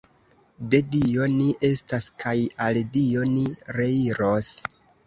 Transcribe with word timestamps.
De 0.71 0.79
Dio 0.95 1.27
ni 1.35 1.45
estas, 1.71 2.09
kaj 2.25 2.35
al 2.69 2.83
Dio 2.99 3.31
ni 3.37 3.49
reiros. 3.81 4.55